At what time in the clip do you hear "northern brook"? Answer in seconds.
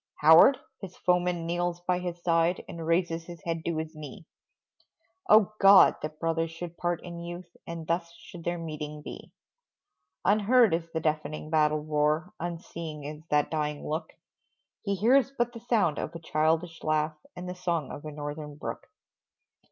18.11-18.87